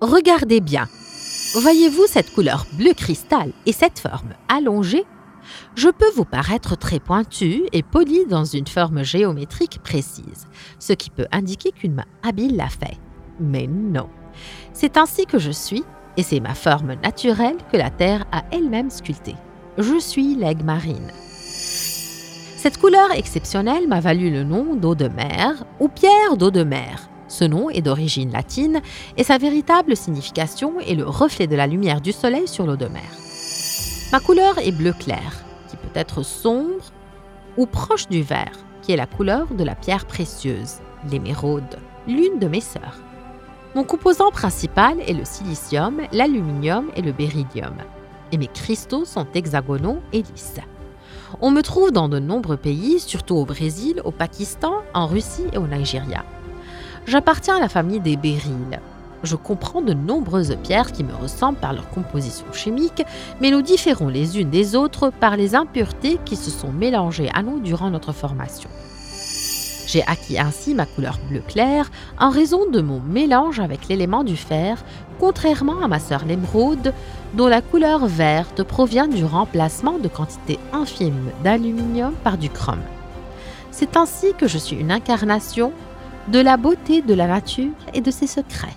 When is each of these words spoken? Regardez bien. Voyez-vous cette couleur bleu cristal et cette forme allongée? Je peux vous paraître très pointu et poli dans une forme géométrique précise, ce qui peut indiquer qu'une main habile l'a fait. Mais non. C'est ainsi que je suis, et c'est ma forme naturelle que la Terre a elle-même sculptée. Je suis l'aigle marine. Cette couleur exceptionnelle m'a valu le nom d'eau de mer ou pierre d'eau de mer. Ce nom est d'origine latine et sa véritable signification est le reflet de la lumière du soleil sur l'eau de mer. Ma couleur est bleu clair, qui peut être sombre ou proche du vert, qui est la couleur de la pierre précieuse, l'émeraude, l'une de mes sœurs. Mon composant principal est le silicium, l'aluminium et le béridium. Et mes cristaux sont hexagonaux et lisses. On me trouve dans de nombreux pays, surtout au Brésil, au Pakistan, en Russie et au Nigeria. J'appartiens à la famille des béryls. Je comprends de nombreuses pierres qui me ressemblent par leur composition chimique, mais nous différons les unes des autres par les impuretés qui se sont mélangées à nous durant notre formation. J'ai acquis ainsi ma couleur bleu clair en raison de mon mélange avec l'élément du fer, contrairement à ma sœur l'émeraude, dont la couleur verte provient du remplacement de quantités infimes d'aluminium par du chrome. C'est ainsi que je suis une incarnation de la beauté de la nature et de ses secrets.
Regardez 0.00 0.60
bien. 0.60 0.86
Voyez-vous 1.60 2.06
cette 2.06 2.32
couleur 2.32 2.66
bleu 2.74 2.92
cristal 2.92 3.52
et 3.66 3.72
cette 3.72 3.98
forme 3.98 4.34
allongée? 4.48 5.04
Je 5.74 5.88
peux 5.88 6.10
vous 6.14 6.24
paraître 6.24 6.76
très 6.76 7.00
pointu 7.00 7.64
et 7.72 7.82
poli 7.82 8.24
dans 8.26 8.44
une 8.44 8.68
forme 8.68 9.02
géométrique 9.02 9.80
précise, 9.82 10.46
ce 10.78 10.92
qui 10.92 11.10
peut 11.10 11.26
indiquer 11.32 11.72
qu'une 11.72 11.94
main 11.94 12.04
habile 12.22 12.56
l'a 12.56 12.68
fait. 12.68 12.96
Mais 13.40 13.66
non. 13.66 14.08
C'est 14.72 14.98
ainsi 14.98 15.26
que 15.26 15.38
je 15.38 15.50
suis, 15.50 15.82
et 16.16 16.22
c'est 16.22 16.40
ma 16.40 16.54
forme 16.54 16.94
naturelle 17.02 17.56
que 17.72 17.76
la 17.76 17.90
Terre 17.90 18.24
a 18.30 18.44
elle-même 18.52 18.90
sculptée. 18.90 19.36
Je 19.78 19.98
suis 19.98 20.36
l'aigle 20.36 20.64
marine. 20.64 21.10
Cette 22.56 22.78
couleur 22.78 23.10
exceptionnelle 23.12 23.88
m'a 23.88 24.00
valu 24.00 24.30
le 24.30 24.44
nom 24.44 24.76
d'eau 24.76 24.94
de 24.94 25.08
mer 25.08 25.64
ou 25.80 25.88
pierre 25.88 26.36
d'eau 26.36 26.50
de 26.50 26.62
mer. 26.62 27.08
Ce 27.28 27.44
nom 27.44 27.68
est 27.68 27.82
d'origine 27.82 28.32
latine 28.32 28.80
et 29.16 29.24
sa 29.24 29.38
véritable 29.38 29.96
signification 29.96 30.80
est 30.80 30.94
le 30.94 31.04
reflet 31.04 31.46
de 31.46 31.56
la 31.56 31.66
lumière 31.66 32.00
du 32.00 32.12
soleil 32.12 32.48
sur 32.48 32.66
l'eau 32.66 32.76
de 32.76 32.86
mer. 32.86 33.02
Ma 34.12 34.20
couleur 34.20 34.58
est 34.58 34.72
bleu 34.72 34.94
clair, 34.94 35.44
qui 35.68 35.76
peut 35.76 35.88
être 35.94 36.22
sombre 36.22 36.82
ou 37.58 37.66
proche 37.66 38.08
du 38.08 38.22
vert, 38.22 38.52
qui 38.80 38.92
est 38.92 38.96
la 38.96 39.06
couleur 39.06 39.46
de 39.48 39.64
la 39.64 39.74
pierre 39.74 40.06
précieuse, 40.06 40.76
l'émeraude, 41.10 41.78
l'une 42.06 42.38
de 42.38 42.48
mes 42.48 42.62
sœurs. 42.62 42.98
Mon 43.74 43.84
composant 43.84 44.30
principal 44.30 44.98
est 45.06 45.12
le 45.12 45.26
silicium, 45.26 46.00
l'aluminium 46.12 46.90
et 46.96 47.02
le 47.02 47.12
béridium. 47.12 47.74
Et 48.32 48.38
mes 48.38 48.46
cristaux 48.46 49.04
sont 49.04 49.26
hexagonaux 49.34 49.98
et 50.14 50.22
lisses. 50.22 50.60
On 51.42 51.50
me 51.50 51.62
trouve 51.62 51.92
dans 51.92 52.08
de 52.08 52.18
nombreux 52.18 52.56
pays, 52.56 52.98
surtout 52.98 53.36
au 53.36 53.44
Brésil, 53.44 54.00
au 54.04 54.10
Pakistan, 54.10 54.72
en 54.94 55.06
Russie 55.06 55.46
et 55.52 55.58
au 55.58 55.66
Nigeria. 55.66 56.24
J'appartiens 57.06 57.56
à 57.56 57.60
la 57.60 57.68
famille 57.68 58.00
des 58.00 58.16
béryls. 58.16 58.80
Je 59.24 59.36
comprends 59.36 59.82
de 59.82 59.94
nombreuses 59.94 60.56
pierres 60.62 60.92
qui 60.92 61.02
me 61.02 61.14
ressemblent 61.14 61.58
par 61.58 61.72
leur 61.72 61.88
composition 61.90 62.46
chimique, 62.52 63.02
mais 63.40 63.50
nous 63.50 63.62
différons 63.62 64.08
les 64.08 64.38
unes 64.38 64.50
des 64.50 64.76
autres 64.76 65.10
par 65.10 65.36
les 65.36 65.54
impuretés 65.54 66.18
qui 66.24 66.36
se 66.36 66.50
sont 66.50 66.72
mélangées 66.72 67.30
à 67.34 67.42
nous 67.42 67.58
durant 67.58 67.90
notre 67.90 68.12
formation. 68.12 68.70
J'ai 69.88 70.04
acquis 70.06 70.38
ainsi 70.38 70.74
ma 70.74 70.84
couleur 70.84 71.18
bleu 71.30 71.40
clair 71.40 71.90
en 72.20 72.28
raison 72.28 72.70
de 72.70 72.82
mon 72.82 73.00
mélange 73.00 73.58
avec 73.58 73.88
l'élément 73.88 74.22
du 74.22 74.36
fer, 74.36 74.84
contrairement 75.18 75.80
à 75.82 75.88
ma 75.88 75.98
sœur 75.98 76.26
l'émeraude, 76.26 76.92
dont 77.32 77.46
la 77.46 77.62
couleur 77.62 78.06
verte 78.06 78.62
provient 78.62 79.08
du 79.08 79.24
remplacement 79.24 79.98
de 79.98 80.08
quantités 80.08 80.58
infimes 80.74 81.30
d'aluminium 81.42 82.12
par 82.22 82.36
du 82.36 82.50
chrome. 82.50 82.82
C'est 83.70 83.96
ainsi 83.96 84.34
que 84.36 84.46
je 84.46 84.58
suis 84.58 84.76
une 84.76 84.90
incarnation 84.90 85.72
de 86.30 86.40
la 86.40 86.56
beauté 86.56 87.00
de 87.00 87.14
la 87.14 87.26
nature 87.26 87.72
et 87.94 88.00
de 88.00 88.10
ses 88.10 88.26
secrets. 88.26 88.76